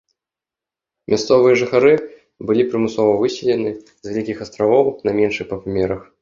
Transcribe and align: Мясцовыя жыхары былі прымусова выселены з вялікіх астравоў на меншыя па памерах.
Мясцовыя 1.13 1.59
жыхары 1.61 1.91
былі 2.51 2.65
прымусова 2.71 3.11
выселены 3.25 3.69
з 3.91 4.07
вялікіх 4.11 4.37
астравоў 4.47 4.85
на 5.11 5.17
меншыя 5.21 5.45
па 5.53 5.61
памерах. 5.69 6.01